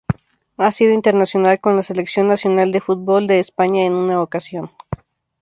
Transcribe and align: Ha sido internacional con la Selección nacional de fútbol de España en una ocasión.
Ha 0.57 0.71
sido 0.71 0.95
internacional 0.95 1.59
con 1.59 1.75
la 1.75 1.83
Selección 1.83 2.27
nacional 2.27 2.71
de 2.71 2.81
fútbol 2.81 3.27
de 3.27 3.37
España 3.37 3.85
en 3.85 3.93
una 3.93 4.19
ocasión. 4.19 4.71